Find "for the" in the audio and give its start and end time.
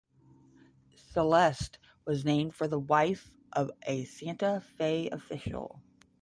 2.55-2.79